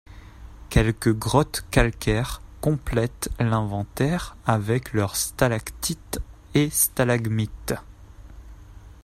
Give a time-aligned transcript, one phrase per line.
[0.71, 6.19] Quelques grottes calcaires complètent l'inventaire avec leurs stalactites
[6.55, 7.75] et stalagmites.